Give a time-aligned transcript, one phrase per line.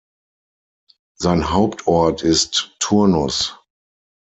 [1.19, 3.59] Sein Hauptort ist Tournus.